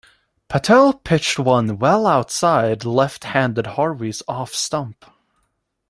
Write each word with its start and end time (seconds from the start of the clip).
Patel 0.47 0.93
pitched 0.95 1.37
one 1.37 1.77
well 1.77 2.07
outside 2.07 2.83
left-handed 2.85 3.67
Harvey's 3.67 4.23
off-stump. 4.27 5.05